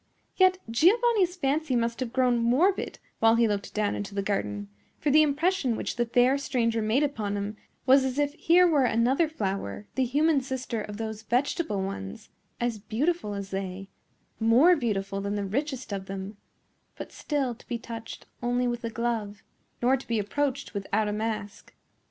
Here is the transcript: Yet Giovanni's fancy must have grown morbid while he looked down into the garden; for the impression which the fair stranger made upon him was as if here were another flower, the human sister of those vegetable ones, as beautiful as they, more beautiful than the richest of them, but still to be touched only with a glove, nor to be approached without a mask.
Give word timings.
Yet 0.35 0.57
Giovanni's 0.67 1.35
fancy 1.35 1.75
must 1.75 1.99
have 1.99 2.11
grown 2.11 2.39
morbid 2.39 2.97
while 3.19 3.35
he 3.35 3.47
looked 3.47 3.71
down 3.75 3.93
into 3.93 4.15
the 4.15 4.23
garden; 4.23 4.67
for 4.97 5.11
the 5.11 5.21
impression 5.21 5.75
which 5.75 5.95
the 5.95 6.07
fair 6.07 6.39
stranger 6.39 6.81
made 6.81 7.03
upon 7.03 7.37
him 7.37 7.55
was 7.85 8.03
as 8.03 8.17
if 8.17 8.33
here 8.33 8.65
were 8.67 8.85
another 8.85 9.29
flower, 9.29 9.85
the 9.93 10.03
human 10.05 10.41
sister 10.41 10.81
of 10.81 10.97
those 10.97 11.21
vegetable 11.21 11.83
ones, 11.83 12.29
as 12.59 12.79
beautiful 12.79 13.35
as 13.35 13.51
they, 13.51 13.89
more 14.39 14.75
beautiful 14.75 15.21
than 15.21 15.35
the 15.35 15.45
richest 15.45 15.93
of 15.93 16.07
them, 16.07 16.35
but 16.97 17.11
still 17.11 17.53
to 17.53 17.67
be 17.67 17.77
touched 17.77 18.25
only 18.41 18.67
with 18.67 18.83
a 18.83 18.89
glove, 18.89 19.43
nor 19.83 19.95
to 19.97 20.07
be 20.07 20.17
approached 20.17 20.73
without 20.73 21.07
a 21.09 21.13
mask. 21.13 21.75